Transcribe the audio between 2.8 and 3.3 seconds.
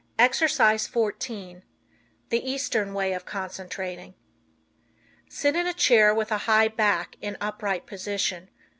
Way of